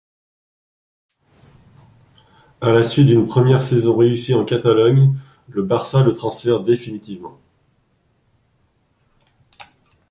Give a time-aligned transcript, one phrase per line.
[2.59, 5.13] À la suite d'une première saison réussie en Catalogne,
[5.47, 7.37] le Barça le transfère définitivement.